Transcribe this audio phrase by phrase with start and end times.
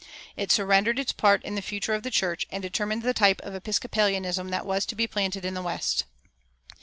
[0.35, 3.53] It surrendered its part in the future of the church, and determined the type of
[3.53, 6.05] Episcopalianism that was to be planted in the West.